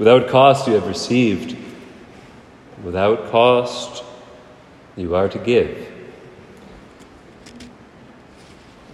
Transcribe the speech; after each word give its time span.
Without 0.00 0.28
cost, 0.28 0.66
you 0.66 0.72
have 0.72 0.86
received. 0.86 1.54
Without 2.82 3.30
cost, 3.30 4.02
you 4.96 5.14
are 5.14 5.28
to 5.28 5.38
give. 5.38 5.92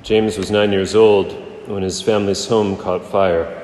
James 0.03 0.37
was 0.37 0.51
nine 0.51 0.73
years 0.73 0.97
old 0.97 1.31
when 1.69 1.85
his 1.85 2.03
family's 2.03 2.45
home 2.49 2.77
caught 2.77 3.05
fire. 3.05 3.63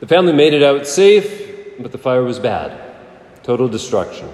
The 0.00 0.08
family 0.08 0.32
made 0.32 0.52
it 0.52 0.64
out 0.64 0.84
safe, 0.84 1.78
but 1.78 1.92
the 1.92 1.98
fire 1.98 2.24
was 2.24 2.40
bad 2.40 2.76
total 3.44 3.68
destruction. 3.68 4.28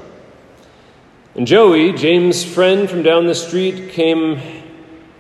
And 1.35 1.47
Joey, 1.47 1.93
James' 1.93 2.43
friend 2.43 2.89
from 2.89 3.03
down 3.03 3.27
the 3.27 3.35
street, 3.35 3.91
came, 3.91 4.41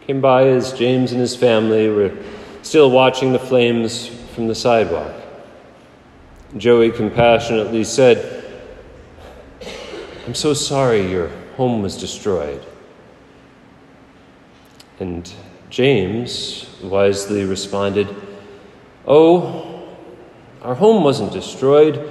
came 0.06 0.22
by 0.22 0.48
as 0.48 0.72
James 0.72 1.12
and 1.12 1.20
his 1.20 1.36
family 1.36 1.90
were 1.90 2.16
still 2.62 2.90
watching 2.90 3.34
the 3.34 3.38
flames 3.38 4.08
from 4.34 4.48
the 4.48 4.54
sidewalk. 4.54 5.23
Joey 6.56 6.92
compassionately 6.92 7.82
said, 7.82 8.44
I'm 10.26 10.34
so 10.34 10.54
sorry 10.54 11.10
your 11.10 11.28
home 11.56 11.82
was 11.82 11.96
destroyed. 11.96 12.64
And 15.00 15.30
James 15.68 16.70
wisely 16.82 17.44
responded, 17.44 18.08
Oh, 19.06 19.88
our 20.62 20.74
home 20.74 21.02
wasn't 21.02 21.32
destroyed. 21.32 22.08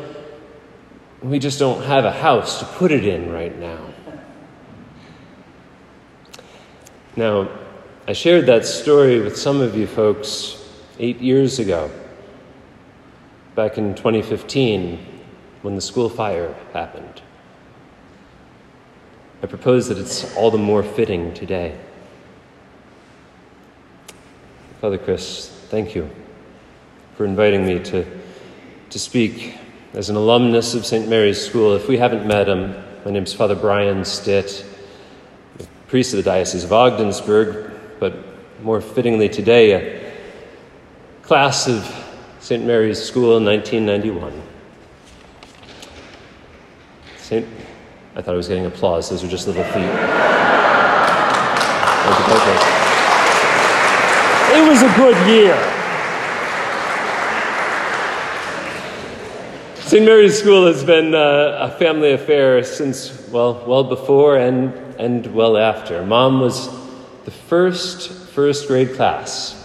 We 1.21 1.39
just 1.39 1.57
don't 1.57 1.81
have 1.83 2.03
a 2.03 2.11
house 2.11 2.59
to 2.59 2.65
put 2.65 2.91
it 2.91 3.05
in 3.05 3.31
right 3.31 3.57
now. 3.57 3.79
Now, 7.15 7.49
I 8.07 8.13
shared 8.13 8.47
that 8.47 8.65
story 8.65 9.21
with 9.21 9.37
some 9.37 9.61
of 9.61 9.77
you 9.77 9.87
folks 9.87 10.67
eight 10.99 11.21
years 11.21 11.59
ago, 11.59 11.89
back 13.55 13.77
in 13.77 13.93
2015, 13.93 15.05
when 15.61 15.75
the 15.75 15.81
school 15.81 16.09
fire 16.09 16.55
happened. 16.73 17.21
I 19.41 19.45
propose 19.45 19.87
that 19.89 19.97
it's 19.97 20.35
all 20.35 20.49
the 20.49 20.57
more 20.57 20.83
fitting 20.83 21.33
today. 21.33 21.77
Father 24.81 24.97
Chris, 24.97 25.49
thank 25.69 25.93
you 25.93 26.09
for 27.15 27.25
inviting 27.25 27.65
me 27.65 27.79
to, 27.79 28.05
to 28.89 28.99
speak 28.99 29.57
as 29.93 30.09
an 30.09 30.15
alumnus 30.15 30.73
of 30.73 30.85
St. 30.85 31.07
Mary's 31.07 31.43
School. 31.43 31.75
If 31.75 31.87
we 31.87 31.97
haven't 31.97 32.25
met 32.25 32.49
him, 32.49 32.75
my 33.05 33.11
name 33.11 33.23
is 33.23 33.33
Father 33.33 33.55
Brian 33.55 34.03
Stitt, 34.03 34.65
priest 35.87 36.13
of 36.13 36.17
the 36.17 36.23
Diocese 36.23 36.63
of 36.63 36.73
Ogdensburg, 36.73 37.71
but 37.99 38.15
more 38.63 38.81
fittingly 38.81 39.29
today, 39.29 39.73
a 39.73 40.13
class 41.21 41.67
of 41.67 42.02
St. 42.43 42.65
Mary's 42.65 43.01
School 43.01 43.37
in 43.37 43.45
1991. 43.45 44.33
St. 47.15 47.47
I 48.17 48.21
thought 48.21 48.33
I 48.33 48.35
was 48.35 48.49
getting 48.49 48.65
applause. 48.65 49.09
Those 49.09 49.23
are 49.23 49.29
just 49.29 49.47
little 49.47 49.63
feet. 49.63 49.83
It 54.51 54.67
was 54.67 54.81
a 54.81 54.93
good 54.97 55.15
year. 55.25 55.55
St. 59.75 60.05
Mary's 60.05 60.37
School 60.37 60.67
has 60.67 60.83
been 60.83 61.15
uh, 61.15 61.59
a 61.61 61.71
family 61.79 62.11
affair 62.11 62.61
since, 62.65 63.25
well, 63.29 63.63
well 63.65 63.85
before 63.85 64.35
and, 64.35 64.73
and 64.99 65.33
well 65.33 65.55
after. 65.55 66.05
Mom 66.05 66.41
was 66.41 66.67
the 67.23 67.31
first 67.31 68.11
first 68.11 68.67
grade 68.67 68.95
class 68.95 69.62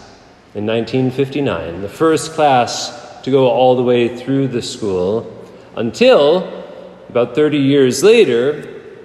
in 0.58 0.66
1959, 0.66 1.82
the 1.82 1.88
first 1.88 2.32
class 2.32 3.22
to 3.22 3.30
go 3.30 3.48
all 3.48 3.76
the 3.76 3.82
way 3.82 4.16
through 4.16 4.48
the 4.48 4.60
school 4.60 5.48
until 5.76 6.66
about 7.08 7.36
30 7.36 7.58
years 7.58 8.02
later 8.02 8.62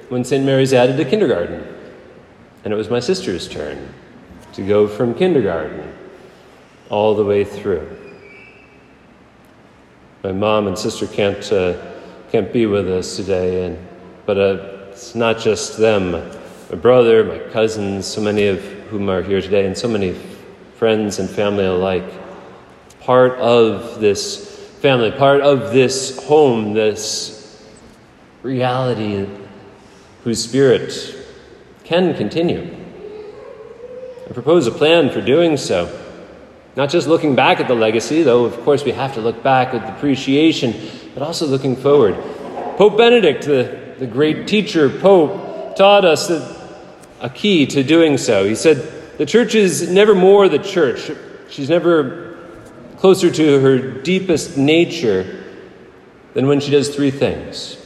when 0.10 0.24
St. 0.24 0.44
Mary's 0.44 0.74
added 0.74 1.00
a 1.00 1.06
kindergarten. 1.06 1.64
And 2.64 2.74
it 2.74 2.76
was 2.76 2.90
my 2.90 3.00
sister's 3.00 3.48
turn 3.48 3.94
to 4.54 4.66
go 4.66 4.88
from 4.88 5.14
kindergarten 5.14 5.94
all 6.90 7.14
the 7.14 7.24
way 7.24 7.44
through. 7.44 7.88
My 10.24 10.32
mom 10.32 10.66
and 10.66 10.76
sister 10.76 11.06
can't, 11.06 11.52
uh, 11.52 11.78
can't 12.32 12.52
be 12.52 12.66
with 12.66 12.90
us 12.90 13.16
today, 13.16 13.68
and, 13.68 13.88
but 14.26 14.40
uh, 14.40 14.88
it's 14.90 15.14
not 15.14 15.38
just 15.38 15.78
them. 15.78 16.14
My 16.72 16.78
brother, 16.78 17.24
my 17.24 17.38
cousins, 17.52 18.08
so 18.08 18.22
many 18.22 18.48
of 18.48 18.60
whom 18.90 19.08
are 19.08 19.22
here 19.22 19.40
today, 19.40 19.68
and 19.68 19.78
so 19.78 19.88
many 19.88 20.18
friends 20.84 21.18
and 21.18 21.30
family 21.30 21.64
alike. 21.64 22.04
Part 23.00 23.40
of 23.40 24.02
this 24.02 24.60
family, 24.82 25.12
part 25.12 25.40
of 25.40 25.72
this 25.72 26.22
home, 26.26 26.74
this 26.74 27.66
reality 28.42 29.26
whose 30.26 30.44
spirit 30.44 31.16
can 31.86 32.14
continue. 32.16 32.76
I 34.30 34.34
propose 34.34 34.68
a 34.68 34.72
plan 34.72 35.10
for 35.10 35.22
doing 35.22 35.56
so. 35.56 35.88
Not 36.76 36.90
just 36.90 37.08
looking 37.08 37.34
back 37.34 37.62
at 37.62 37.70
the 37.70 37.76
legacy, 37.76 38.22
though 38.22 38.44
of 38.44 38.60
course 38.66 38.84
we 38.84 38.92
have 38.92 39.14
to 39.14 39.22
look 39.22 39.42
back 39.42 39.72
with 39.72 39.84
appreciation, 39.84 40.74
but 41.14 41.24
also 41.24 41.48
looking 41.48 41.78
forward. 41.78 42.16
Pope 42.76 42.98
Benedict, 42.98 43.46
the, 43.46 43.96
the 44.00 44.08
great 44.08 44.50
teacher, 44.50 44.90
Pope, 44.90 45.78
taught 45.78 46.04
us 46.04 46.28
that 46.28 46.44
a 47.22 47.30
key 47.30 47.66
to 47.68 47.84
doing 47.84 48.18
so. 48.18 48.44
He 48.44 48.56
said, 48.56 49.03
the 49.18 49.26
church 49.26 49.56
is 49.56 49.90
never 49.90 50.16
more 50.16 50.50
the 50.50 50.60
church. 50.60 51.12
She's 51.50 51.70
never 51.70 52.38
closer 52.98 53.30
to 53.30 53.60
her 53.60 54.02
deepest 54.02 54.58
nature 54.58 55.44
than 56.34 56.48
when 56.48 56.60
she 56.60 56.72
does 56.72 56.96
three 56.96 57.12
things. 57.12 57.78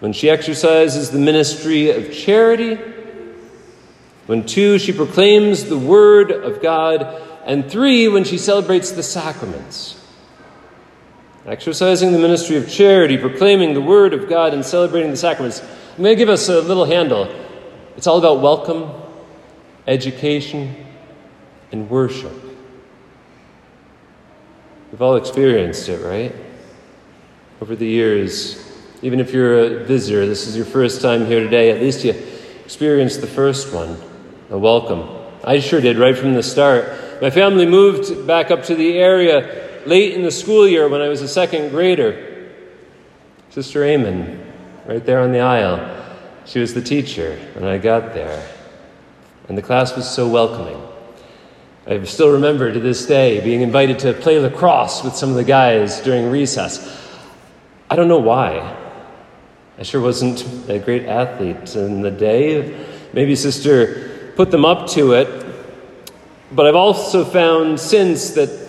When 0.00 0.12
she 0.12 0.28
exercises 0.28 1.10
the 1.10 1.18
ministry 1.18 1.90
of 1.90 2.12
charity, 2.12 2.76
when 4.26 4.44
two, 4.44 4.78
she 4.78 4.92
proclaims 4.92 5.64
the 5.64 5.78
word 5.78 6.32
of 6.32 6.60
God, 6.60 7.22
and 7.44 7.70
three, 7.70 8.08
when 8.08 8.24
she 8.24 8.38
celebrates 8.38 8.90
the 8.90 9.04
sacraments. 9.04 10.02
Exercising 11.46 12.10
the 12.10 12.18
ministry 12.18 12.56
of 12.56 12.68
charity, 12.68 13.16
proclaiming 13.16 13.72
the 13.72 13.80
word 13.80 14.14
of 14.14 14.28
God, 14.28 14.52
and 14.52 14.64
celebrating 14.64 15.12
the 15.12 15.16
sacraments. 15.16 15.60
I'm 15.60 16.02
going 16.02 16.16
to 16.16 16.16
give 16.16 16.28
us 16.28 16.48
a 16.48 16.60
little 16.60 16.84
handle. 16.84 17.32
It's 17.96 18.08
all 18.08 18.18
about 18.18 18.40
welcome 18.40 19.05
education, 19.86 20.86
and 21.72 21.88
worship. 21.88 22.32
We've 24.90 25.02
all 25.02 25.16
experienced 25.16 25.88
it, 25.88 25.98
right? 26.04 26.34
Over 27.60 27.76
the 27.76 27.86
years, 27.86 28.62
even 29.02 29.20
if 29.20 29.32
you're 29.32 29.58
a 29.58 29.84
visitor, 29.84 30.26
this 30.26 30.46
is 30.46 30.56
your 30.56 30.66
first 30.66 31.00
time 31.00 31.26
here 31.26 31.40
today, 31.40 31.70
at 31.70 31.80
least 31.80 32.04
you 32.04 32.14
experienced 32.64 33.20
the 33.20 33.26
first 33.26 33.72
one 33.72 34.00
a 34.50 34.58
welcome. 34.58 35.08
I 35.44 35.58
sure 35.58 35.80
did 35.80 35.98
right 35.98 36.16
from 36.16 36.34
the 36.34 36.42
start. 36.42 37.20
My 37.20 37.30
family 37.30 37.66
moved 37.66 38.26
back 38.26 38.50
up 38.50 38.64
to 38.64 38.74
the 38.74 38.98
area 38.98 39.82
late 39.86 40.14
in 40.14 40.22
the 40.22 40.30
school 40.30 40.66
year 40.68 40.88
when 40.88 41.00
I 41.00 41.08
was 41.08 41.20
a 41.22 41.28
second 41.28 41.70
grader. 41.70 42.52
Sister 43.50 43.84
Amen, 43.84 44.52
right 44.86 45.04
there 45.04 45.20
on 45.20 45.32
the 45.32 45.40
aisle, 45.40 46.04
she 46.44 46.60
was 46.60 46.74
the 46.74 46.82
teacher 46.82 47.38
when 47.54 47.64
I 47.64 47.78
got 47.78 48.14
there 48.14 48.55
and 49.48 49.56
the 49.56 49.62
class 49.62 49.94
was 49.96 50.08
so 50.08 50.28
welcoming. 50.28 50.80
I 51.86 52.02
still 52.04 52.32
remember 52.32 52.72
to 52.72 52.80
this 52.80 53.06
day 53.06 53.40
being 53.44 53.60
invited 53.60 54.00
to 54.00 54.12
play 54.12 54.38
lacrosse 54.40 55.04
with 55.04 55.14
some 55.14 55.30
of 55.30 55.36
the 55.36 55.44
guys 55.44 56.00
during 56.00 56.30
recess. 56.30 57.00
I 57.88 57.94
don't 57.94 58.08
know 58.08 58.18
why. 58.18 58.76
I 59.78 59.82
sure 59.82 60.00
wasn't 60.00 60.44
a 60.68 60.78
great 60.78 61.04
athlete 61.04 61.76
in 61.76 62.02
the 62.02 62.10
day. 62.10 62.86
Maybe 63.12 63.36
Sister 63.36 64.32
put 64.34 64.50
them 64.50 64.64
up 64.64 64.88
to 64.90 65.12
it. 65.12 65.46
But 66.50 66.66
I've 66.66 66.76
also 66.76 67.24
found 67.24 67.78
since 67.78 68.30
that 68.30 68.66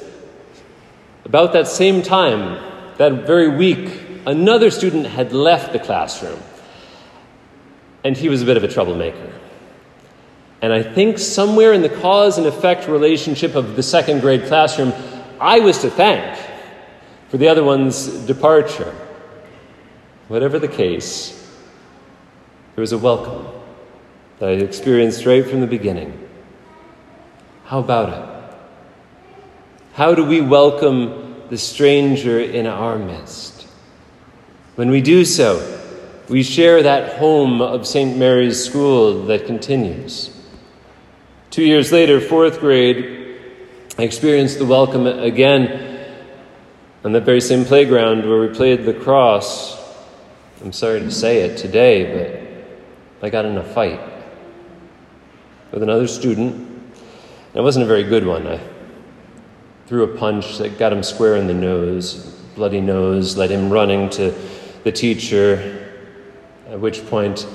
about 1.26 1.54
that 1.54 1.68
same 1.68 2.02
time, 2.02 2.62
that 2.98 3.25
very 3.25 3.50
week, 3.50 4.00
another 4.25 4.72
student 4.72 5.07
had 5.07 5.34
left 5.34 5.74
the 5.74 5.80
classroom. 5.80 6.40
And 8.04 8.16
he 8.16 8.30
was 8.30 8.42
a 8.42 8.46
bit 8.46 8.57
of 8.57 8.63
a 8.63 8.68
troublemaker. 8.68 9.34
And 10.62 10.74
I 10.74 10.81
think 10.81 11.19
somewhere 11.19 11.74
in 11.74 11.81
the 11.81 11.89
cause 11.89 12.38
and 12.38 12.48
effect 12.48 12.88
relationship 12.88 13.56
of 13.56 13.75
the 13.75 13.83
second 13.83 14.21
grade 14.21 14.45
classroom, 14.45 14.94
I 15.39 15.59
was 15.59 15.80
to 15.80 15.89
thank 15.89 16.38
for 17.30 17.38
the 17.38 17.48
other 17.48 17.63
one's 17.63 18.07
departure. 18.25 18.95
Whatever 20.27 20.57
the 20.59 20.68
case, 20.68 21.33
there 22.75 22.81
was 22.81 22.92
a 22.92 22.98
welcome 22.98 23.48
that 24.39 24.50
I 24.50 24.54
experienced 24.54 25.25
right 25.25 25.45
from 25.45 25.62
the 25.62 25.68
beginning. 25.68 26.27
How 27.65 27.80
about 27.80 28.10
it? 28.10 28.56
How 29.94 30.13
do 30.13 30.24
we 30.24 30.42
welcome 30.42 31.44
the 31.50 31.57
stranger 31.57 32.39
in 32.39 32.68
our 32.68 32.98
midst? 32.98 33.68
When 34.75 34.89
we 34.89 35.01
do 35.01 35.25
so, 35.25 35.80
we 36.30 36.44
share 36.44 36.83
that 36.83 37.18
home 37.18 37.62
of 37.62 37.88
St. 37.88 38.15
Mary's 38.18 38.63
School 38.63 39.25
that 39.25 39.45
continues. 39.48 40.37
Two 41.50 41.64
years 41.64 41.92
later, 41.92 42.20
fourth 42.20 42.60
grade, 42.60 43.40
I 43.98 44.04
experienced 44.04 44.60
the 44.60 44.66
welcome 44.66 45.08
again 45.08 45.88
On 47.04 47.14
that 47.14 47.24
very 47.24 47.40
same 47.40 47.64
playground 47.64 48.28
where 48.28 48.42
we 48.42 48.50
played 48.50 48.82
lacrosse, 48.82 49.82
I'm 50.62 50.74
sorry 50.74 51.00
to 51.00 51.10
say 51.10 51.42
it 51.42 51.58
today, 51.58 52.68
but 53.20 53.26
I 53.26 53.30
got 53.30 53.46
in 53.46 53.58
a 53.58 53.64
fight 53.64 54.02
with 55.72 55.84
another 55.84 56.08
student. 56.08 56.92
It 57.54 57.62
wasn't 57.62 57.84
a 57.84 57.88
very 57.88 58.04
good 58.04 58.26
one. 58.26 58.46
I 58.46 58.60
threw 59.86 60.04
a 60.04 60.18
punch 60.18 60.58
that 60.58 60.78
got 60.78 60.92
him 60.92 61.02
square 61.02 61.38
in 61.38 61.48
the 61.48 61.54
nose, 61.54 62.16
bloody 62.56 62.82
nose, 62.82 63.38
led 63.38 63.52
him 63.52 63.70
running 63.70 64.10
to 64.12 64.36
the 64.84 64.92
teacher, 64.92 65.88
at 66.68 66.80
which 66.80 67.06
point 67.08 67.48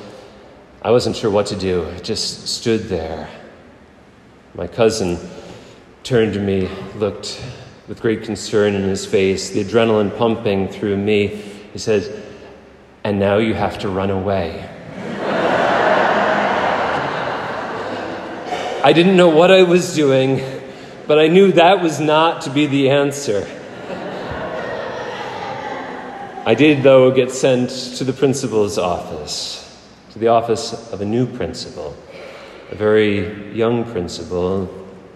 I 0.81 0.93
wasn't 0.93 1.15
sure 1.15 1.31
what 1.31 1.47
to 1.49 1.56
do. 1.56 1.87
I 1.91 1.99
just 1.99 2.49
stood 2.49 2.85
there. 2.85 3.29
My 4.54 4.66
cousin 4.66 5.19
turned 6.02 6.34
to 6.34 6.40
me, 6.40 6.69
looked 6.96 7.43
with 7.88 8.02
great 8.02 8.22
concern 8.22 8.75
in 8.75 8.82
his 8.82 9.06
face, 9.06 9.49
the 9.49 9.64
adrenaline 9.64 10.14
pumping 10.19 10.69
through 10.69 10.99
me. 10.99 11.28
He 11.72 11.78
said, 11.78 12.22
And 13.02 13.19
now 13.19 13.38
you 13.38 13.54
have 13.54 13.78
to 13.78 13.88
run 13.88 14.10
away. 14.10 14.69
I 18.84 18.93
didn't 18.93 19.16
know 19.16 19.31
what 19.31 19.50
I 19.50 19.62
was 19.62 19.94
doing, 19.94 20.43
but 21.06 21.19
I 21.19 21.28
knew 21.28 21.52
that 21.52 21.81
was 21.81 21.98
not 21.98 22.43
to 22.43 22.50
be 22.50 22.66
the 22.66 22.90
answer. 22.90 23.46
I 26.44 26.55
did, 26.55 26.82
though, 26.82 27.10
get 27.10 27.31
sent 27.31 27.70
to 27.96 28.05
the 28.05 28.12
principal's 28.12 28.76
office, 28.76 29.82
to 30.10 30.19
the 30.19 30.28
office 30.28 30.93
of 30.93 31.00
a 31.00 31.06
new 31.06 31.25
principal, 31.25 31.96
a 32.72 32.74
very 32.74 33.52
young 33.52 33.84
principal 33.84 34.66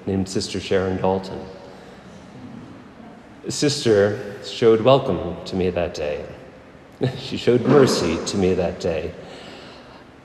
named 0.04 0.28
Sister 0.28 0.60
Sharon 0.60 0.98
Dalton. 0.98 1.40
Sister 3.48 4.36
showed 4.44 4.82
welcome 4.82 5.42
to 5.46 5.56
me 5.56 5.70
that 5.70 5.94
day. 5.94 6.26
She 7.18 7.38
showed 7.38 7.62
mercy 7.62 8.22
to 8.26 8.36
me 8.36 8.52
that 8.52 8.78
day. 8.78 9.14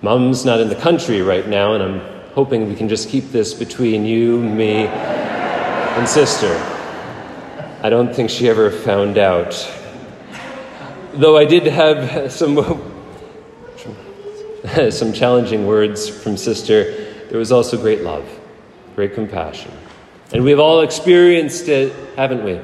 Mom's 0.01 0.43
not 0.43 0.59
in 0.59 0.67
the 0.67 0.75
country 0.75 1.21
right 1.21 1.47
now, 1.47 1.73
and 1.73 1.81
I'm 1.81 1.99
hoping 2.33 2.67
we 2.67 2.75
can 2.75 2.89
just 2.89 3.07
keep 3.07 3.31
this 3.31 3.53
between 3.53 4.03
you, 4.03 4.37
me, 4.41 4.87
and 4.87 6.07
sister. 6.07 6.53
I 7.81 7.89
don't 7.89 8.13
think 8.13 8.29
she 8.29 8.49
ever 8.49 8.69
found 8.69 9.17
out. 9.17 9.53
Though 11.13 11.37
I 11.37 11.45
did 11.45 11.65
have 11.67 12.29
some, 12.41 12.57
some 14.91 15.13
challenging 15.13 15.65
words 15.65 16.09
from 16.09 16.35
sister, 16.35 17.00
there 17.31 17.39
was 17.39 17.53
also 17.53 17.77
great 17.77 18.01
love, 18.01 18.27
great 18.93 19.13
compassion. 19.13 19.71
And 20.33 20.43
we've 20.43 20.59
all 20.59 20.81
experienced 20.81 21.69
it, 21.69 21.93
haven't 22.17 22.43
we? 22.43 22.59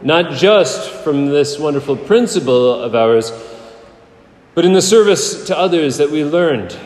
Not 0.00 0.30
just 0.30 0.92
from 1.02 1.26
this 1.26 1.58
wonderful 1.58 1.96
principal 1.96 2.72
of 2.72 2.94
ours, 2.94 3.32
but 4.54 4.64
in 4.64 4.74
the 4.74 4.80
service 4.80 5.44
to 5.48 5.58
others 5.58 5.96
that 5.96 6.08
we 6.08 6.24
learned 6.24 6.78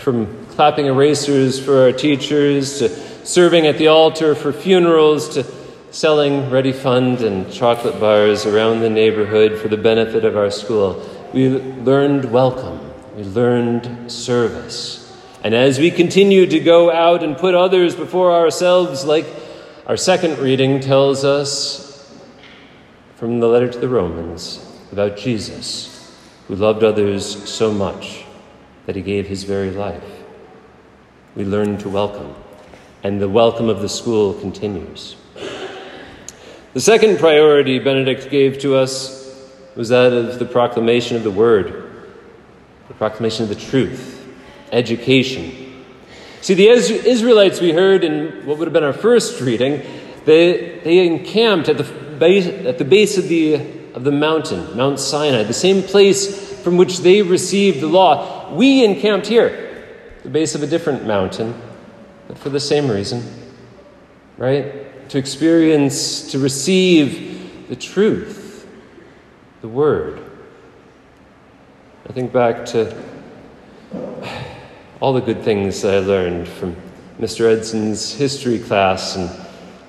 from 0.00 0.46
clapping 0.48 0.84
erasers 0.84 1.58
for 1.58 1.80
our 1.80 1.92
teachers 1.92 2.78
to 2.80 2.90
serving 3.26 3.66
at 3.66 3.78
the 3.78 3.88
altar 3.88 4.34
for 4.34 4.52
funerals 4.52 5.30
to 5.30 5.46
selling 5.92 6.50
ready 6.50 6.72
fund 6.72 7.22
and 7.22 7.50
chocolate 7.50 7.98
bars 7.98 8.44
around 8.44 8.80
the 8.80 8.90
neighborhood 8.90 9.58
for 9.58 9.68
the 9.68 9.78
benefit 9.78 10.26
of 10.26 10.36
our 10.36 10.50
school. 10.50 11.02
We 11.32 11.48
learned 11.48 12.26
welcome, 12.26 12.78
we 13.16 13.24
learned 13.24 14.12
service. 14.12 15.05
And 15.44 15.54
as 15.54 15.78
we 15.78 15.90
continue 15.90 16.46
to 16.46 16.58
go 16.60 16.90
out 16.90 17.22
and 17.22 17.36
put 17.36 17.54
others 17.54 17.94
before 17.94 18.32
ourselves, 18.32 19.04
like 19.04 19.26
our 19.86 19.96
second 19.96 20.38
reading 20.38 20.80
tells 20.80 21.24
us 21.24 21.86
from 23.16 23.40
the 23.40 23.46
letter 23.46 23.70
to 23.70 23.78
the 23.78 23.88
Romans 23.88 24.64
about 24.92 25.16
Jesus, 25.16 26.16
who 26.48 26.56
loved 26.56 26.82
others 26.82 27.48
so 27.48 27.72
much 27.72 28.24
that 28.86 28.96
he 28.96 29.02
gave 29.02 29.26
his 29.26 29.44
very 29.44 29.70
life, 29.70 30.04
we 31.34 31.44
learn 31.44 31.76
to 31.78 31.88
welcome, 31.88 32.34
and 33.02 33.20
the 33.20 33.28
welcome 33.28 33.68
of 33.68 33.82
the 33.82 33.88
school 33.88 34.34
continues. 34.34 35.16
The 36.72 36.80
second 36.80 37.18
priority 37.18 37.78
Benedict 37.78 38.30
gave 38.30 38.58
to 38.60 38.74
us 38.74 39.24
was 39.76 39.90
that 39.90 40.12
of 40.12 40.38
the 40.38 40.44
proclamation 40.44 41.16
of 41.16 41.22
the 41.22 41.30
Word, 41.30 41.90
the 42.88 42.94
proclamation 42.94 43.42
of 43.44 43.48
the 43.48 43.54
truth, 43.54 44.15
education. 44.72 45.84
See, 46.40 46.54
the 46.54 46.68
Israelites 46.68 47.60
we 47.60 47.72
heard 47.72 48.04
in 48.04 48.46
what 48.46 48.58
would 48.58 48.66
have 48.66 48.72
been 48.72 48.84
our 48.84 48.92
first 48.92 49.40
reading, 49.40 49.82
they, 50.24 50.80
they 50.84 51.06
encamped 51.06 51.68
at 51.68 51.78
the, 51.78 51.84
base, 51.84 52.46
at 52.46 52.78
the 52.78 52.84
base 52.84 53.18
of 53.18 53.28
the, 53.28 53.54
of 53.94 54.04
the 54.04 54.12
mountain, 54.12 54.76
Mount 54.76 55.00
Sinai, 55.00 55.42
the 55.42 55.52
same 55.52 55.82
place 55.82 56.62
from 56.62 56.76
which 56.76 57.00
they 57.00 57.22
received 57.22 57.80
the 57.80 57.86
law. 57.86 58.52
We 58.54 58.84
encamped 58.84 59.26
here, 59.26 59.84
the 60.22 60.30
base 60.30 60.54
of 60.54 60.62
a 60.62 60.66
different 60.66 61.06
mountain, 61.06 61.60
but 62.28 62.38
for 62.38 62.50
the 62.50 62.60
same 62.60 62.90
reason, 62.90 63.22
right? 64.36 64.86
to 65.08 65.18
experience, 65.18 66.32
to 66.32 66.38
receive 66.38 67.68
the 67.68 67.76
truth, 67.76 68.68
the 69.60 69.68
Word. 69.68 70.20
I 72.08 72.12
think 72.12 72.32
back 72.32 72.66
to 72.66 73.02
all 75.00 75.12
the 75.12 75.20
good 75.20 75.42
things 75.42 75.84
I 75.84 75.98
learned 75.98 76.48
from 76.48 76.74
Mr. 77.20 77.54
Edson's 77.54 78.12
history 78.12 78.58
class 78.58 79.16
and 79.16 79.30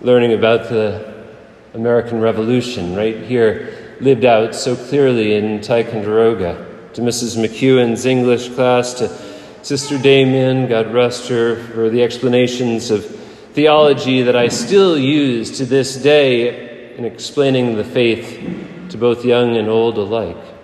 learning 0.02 0.34
about 0.34 0.68
the 0.68 1.26
American 1.74 2.20
Revolution 2.20 2.94
right 2.94 3.18
here, 3.24 3.98
lived 4.02 4.26
out 4.26 4.54
so 4.54 4.76
clearly 4.76 5.36
in 5.36 5.62
Ticonderoga. 5.62 6.66
To 6.94 7.02
Mrs. 7.02 7.38
McEwen's 7.38 8.06
English 8.06 8.50
class, 8.50 8.96
to 8.96 9.08
Sister 9.64 9.98
Damien, 9.98 10.68
God 10.68 10.94
rest 10.94 11.30
her, 11.30 11.56
for 11.68 11.90
the 11.90 12.04
explanations 12.04 12.92
of 12.92 13.06
theology 13.06 14.24
that 14.24 14.36
I 14.36 14.50
still 14.50 14.98
use 14.98 15.58
to 15.60 15.66
this 15.66 15.96
day 15.96 16.96
in 16.98 17.06
explaining 17.06 17.78
the 17.78 17.84
faith 17.84 18.90
to 18.90 18.98
both 18.98 19.24
young 19.24 19.56
and 19.56 19.70
old 19.70 19.98
alike. 19.98 20.57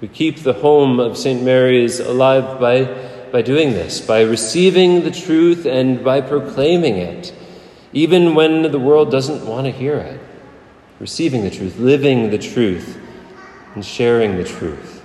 We 0.00 0.08
keep 0.08 0.40
the 0.40 0.52
home 0.52 1.00
of 1.00 1.16
St. 1.16 1.42
Mary's 1.42 2.00
alive 2.00 2.60
by, 2.60 2.84
by 3.32 3.42
doing 3.42 3.70
this, 3.70 4.00
by 4.00 4.22
receiving 4.22 5.04
the 5.04 5.10
truth 5.10 5.64
and 5.64 6.04
by 6.04 6.20
proclaiming 6.20 6.96
it, 6.96 7.34
even 7.92 8.34
when 8.34 8.70
the 8.70 8.78
world 8.78 9.10
doesn't 9.10 9.46
want 9.46 9.66
to 9.66 9.70
hear 9.70 9.96
it. 9.96 10.20
Receiving 11.00 11.44
the 11.44 11.50
truth, 11.50 11.78
living 11.78 12.30
the 12.30 12.38
truth, 12.38 12.98
and 13.74 13.84
sharing 13.84 14.36
the 14.36 14.44
truth. 14.44 15.04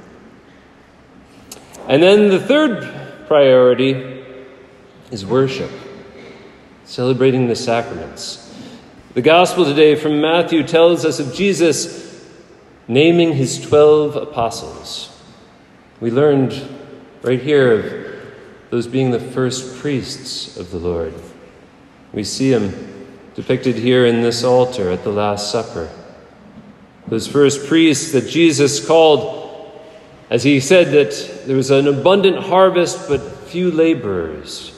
And 1.87 2.01
then 2.01 2.29
the 2.29 2.39
third 2.39 3.27
priority 3.27 4.23
is 5.09 5.25
worship 5.25 5.71
celebrating 6.91 7.47
the 7.47 7.55
sacraments. 7.55 8.53
The 9.13 9.21
gospel 9.21 9.63
today 9.63 9.95
from 9.95 10.19
Matthew 10.19 10.63
tells 10.63 11.05
us 11.05 11.21
of 11.21 11.33
Jesus 11.33 12.10
naming 12.91 13.31
his 13.31 13.57
12 13.61 14.17
apostles. 14.17 15.17
We 16.01 16.11
learned 16.11 16.61
right 17.21 17.41
here 17.41 17.71
of 17.71 18.21
those 18.69 18.85
being 18.85 19.11
the 19.11 19.19
first 19.19 19.79
priests 19.79 20.57
of 20.57 20.71
the 20.71 20.77
Lord. 20.77 21.13
We 22.11 22.25
see 22.25 22.51
him 22.51 23.07
depicted 23.33 23.77
here 23.77 24.05
in 24.05 24.21
this 24.21 24.43
altar 24.43 24.91
at 24.91 25.05
the 25.05 25.09
Last 25.09 25.53
Supper. 25.53 25.89
Those 27.07 27.27
first 27.27 27.65
priests 27.65 28.11
that 28.11 28.27
Jesus 28.27 28.85
called, 28.85 29.71
as 30.29 30.43
he 30.43 30.59
said 30.59 30.87
that 30.87 31.45
there 31.47 31.55
was 31.55 31.71
an 31.71 31.87
abundant 31.87 32.39
harvest 32.39 33.07
but 33.07 33.21
few 33.21 33.71
laborers 33.71 34.77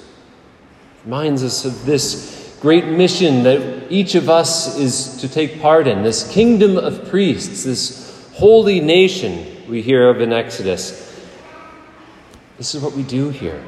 reminds 1.03 1.43
us 1.43 1.65
of 1.65 1.83
this 1.85 2.42
great 2.63 2.85
mission 2.85 3.43
that 3.43 3.91
each 3.91 4.15
of 4.15 4.29
us 4.29 4.77
is 4.77 5.17
to 5.17 5.27
take 5.27 5.61
part 5.61 5.85
in 5.85 6.01
this 6.01 6.31
kingdom 6.31 6.77
of 6.77 7.09
priests, 7.09 7.65
this 7.65 8.31
holy 8.35 8.79
nation 8.79 9.45
we 9.67 9.81
hear 9.81 10.09
of 10.09 10.21
in 10.21 10.31
Exodus. 10.31 11.13
This 12.57 12.73
is 12.73 12.81
what 12.81 12.93
we 12.93 13.03
do 13.03 13.31
here. 13.31 13.61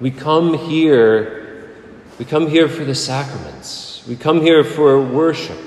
We 0.00 0.10
come 0.10 0.58
here, 0.58 1.70
we 2.18 2.24
come 2.24 2.48
here 2.48 2.68
for 2.68 2.84
the 2.84 2.96
sacraments. 2.96 4.04
We 4.08 4.16
come 4.16 4.40
here 4.40 4.64
for 4.64 5.00
worship. 5.00 5.60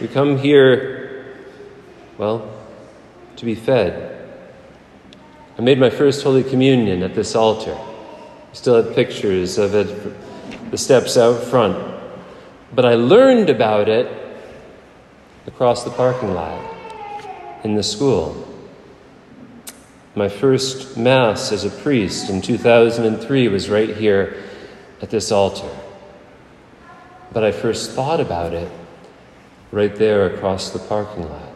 We 0.00 0.06
come 0.06 0.38
here, 0.38 1.34
well, 2.16 2.48
to 3.34 3.44
be 3.44 3.56
fed. 3.56 4.24
I 5.58 5.62
made 5.62 5.80
my 5.80 5.90
first 5.90 6.22
Holy 6.22 6.44
Communion 6.44 7.02
at 7.02 7.16
this 7.16 7.34
altar. 7.34 7.76
I 7.76 8.52
still 8.52 8.80
have 8.80 8.94
pictures 8.94 9.58
of 9.58 9.74
it, 9.74 10.14
the 10.70 10.78
steps 10.78 11.16
out 11.16 11.42
front. 11.44 11.76
But 12.72 12.84
I 12.84 12.94
learned 12.94 13.50
about 13.50 13.88
it 13.88 14.08
across 15.46 15.84
the 15.84 15.90
parking 15.90 16.34
lot 16.34 16.62
in 17.64 17.74
the 17.74 17.82
school. 17.82 18.46
My 20.14 20.28
first 20.28 20.96
Mass 20.96 21.52
as 21.52 21.64
a 21.64 21.70
priest 21.70 22.30
in 22.30 22.42
2003 22.42 23.48
was 23.48 23.68
right 23.68 23.96
here 23.96 24.42
at 25.00 25.10
this 25.10 25.30
altar. 25.32 25.70
But 27.32 27.44
I 27.44 27.52
first 27.52 27.92
thought 27.92 28.20
about 28.20 28.52
it 28.52 28.70
right 29.70 29.94
there 29.94 30.26
across 30.34 30.70
the 30.70 30.78
parking 30.78 31.28
lot. 31.28 31.48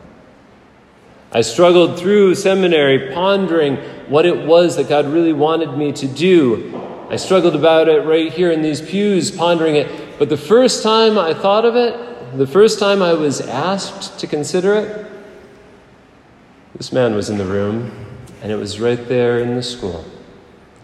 I 1.32 1.40
struggled 1.40 1.98
through 1.98 2.36
seminary 2.36 3.12
pondering 3.12 3.76
what 4.08 4.24
it 4.24 4.46
was 4.46 4.76
that 4.76 4.88
God 4.88 5.06
really 5.06 5.32
wanted 5.32 5.76
me 5.76 5.92
to 5.92 6.06
do. 6.06 6.83
I 7.14 7.16
struggled 7.16 7.54
about 7.54 7.88
it 7.88 8.04
right 8.04 8.32
here 8.32 8.50
in 8.50 8.60
these 8.60 8.82
pews, 8.82 9.30
pondering 9.30 9.76
it. 9.76 10.18
But 10.18 10.28
the 10.28 10.36
first 10.36 10.82
time 10.82 11.16
I 11.16 11.32
thought 11.32 11.64
of 11.64 11.76
it, 11.76 12.36
the 12.36 12.46
first 12.46 12.80
time 12.80 13.02
I 13.02 13.12
was 13.12 13.40
asked 13.40 14.18
to 14.18 14.26
consider 14.26 14.74
it, 14.74 15.06
this 16.74 16.92
man 16.92 17.14
was 17.14 17.30
in 17.30 17.38
the 17.38 17.44
room, 17.44 17.92
and 18.42 18.50
it 18.50 18.56
was 18.56 18.80
right 18.80 19.06
there 19.06 19.38
in 19.38 19.54
the 19.54 19.62
school 19.62 20.04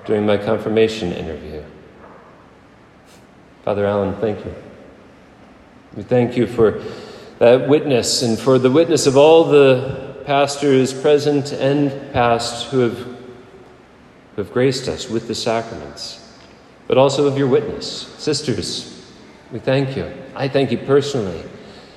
during 0.05 0.25
my 0.25 0.37
confirmation 0.37 1.13
interview. 1.13 1.65
Father 3.65 3.85
Allen, 3.85 4.15
thank 4.21 4.45
you. 4.45 4.55
We 5.97 6.05
thank 6.05 6.37
you 6.37 6.47
for 6.47 6.81
that 7.41 7.69
witness 7.69 8.23
and 8.23 8.39
for 8.39 8.57
the 8.57 8.71
witness 8.71 9.09
of 9.09 9.17
all 9.17 9.43
the 9.43 10.23
pastors 10.27 10.95
present 10.95 11.51
and 11.51 12.13
past 12.13 12.69
who 12.71 12.79
have, 12.79 12.99
who 12.99 13.17
have 14.37 14.53
graced 14.53 14.87
us 14.87 15.11
with 15.11 15.27
the 15.27 15.35
sacraments, 15.35 16.20
but 16.91 16.99
also 16.99 17.29
of 17.29 17.39
your 17.39 17.47
witness. 17.47 18.09
Sisters, 18.19 19.01
we 19.53 19.61
thank 19.61 19.97
you. 19.97 20.13
I 20.35 20.49
thank 20.49 20.73
you 20.73 20.79
personally. 20.79 21.41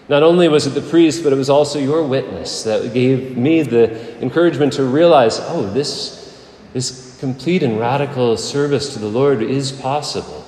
Not 0.08 0.22
only 0.22 0.48
was 0.48 0.68
it 0.68 0.80
the 0.80 0.88
priest, 0.88 1.24
but 1.24 1.34
it 1.34 1.36
was 1.36 1.50
also 1.50 1.80
your 1.80 2.04
witness 2.04 2.62
that 2.62 2.94
gave 2.94 3.36
me 3.36 3.64
the 3.64 4.22
encouragement 4.22 4.74
to 4.74 4.84
realize 4.84 5.40
oh, 5.42 5.68
this, 5.74 6.48
this 6.74 7.18
complete 7.20 7.64
and 7.64 7.80
radical 7.80 8.38
service 8.38 8.94
to 8.94 9.00
the 9.00 9.08
Lord 9.08 9.42
is 9.42 9.72
possible. 9.72 10.46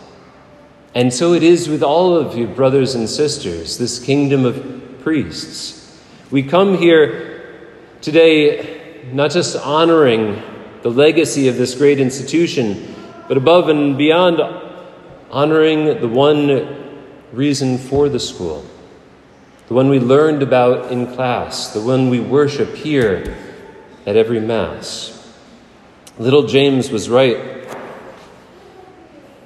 And 0.94 1.12
so 1.12 1.34
it 1.34 1.42
is 1.42 1.68
with 1.68 1.82
all 1.82 2.16
of 2.16 2.38
you, 2.38 2.46
brothers 2.46 2.94
and 2.94 3.10
sisters, 3.10 3.80
this 3.80 3.98
kingdom 3.98 4.46
of 4.46 5.00
priests. 5.02 6.00
We 6.30 6.44
come 6.44 6.78
here 6.78 7.64
today 8.00 9.10
not 9.12 9.32
just 9.32 9.56
honoring 9.56 10.40
the 10.84 10.92
legacy 10.92 11.48
of 11.48 11.58
this 11.58 11.74
great 11.74 12.00
institution, 12.00 12.92
but 13.28 13.38
above 13.38 13.70
and 13.70 13.98
beyond 13.98 14.40
honoring 15.32 16.00
the 16.00 16.08
one 16.08 17.04
reason 17.32 17.78
for 17.78 18.10
the 18.10 18.20
school, 18.20 18.66
the 19.68 19.74
one 19.74 19.90
we 19.90 20.00
learned 20.00 20.44
about 20.44 20.92
in 20.92 21.14
class, 21.14 21.74
the 21.74 21.82
one 21.82 22.10
we 22.10 22.20
worship 22.20 22.76
here 22.76 23.36
at 24.06 24.16
every 24.16 24.40
Mass. 24.40 25.12
Little 26.18 26.48
James 26.48 26.92
was 26.92 27.10
right. 27.10 27.38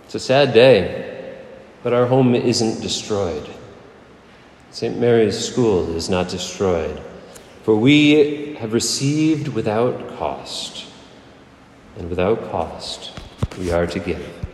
It's 0.06 0.16
a 0.16 0.20
sad 0.20 0.54
day 0.54 1.10
but 1.84 1.94
our 1.94 2.06
home 2.06 2.36
isn't 2.36 2.82
destroyed. 2.82 3.48
St. 4.72 4.98
Mary's 4.98 5.38
School 5.38 5.96
is 5.96 6.10
not 6.10 6.30
destroyed, 6.30 7.02
for 7.64 7.76
we 7.76 8.56
have 8.56 8.74
received 8.74 9.48
without 9.50 10.18
cost, 10.18 10.86
and 11.98 12.10
without 12.10 12.52
cost 12.52 13.19
we 13.58 13.72
are 13.72 13.88
to 13.88 14.00
give. 14.00 14.39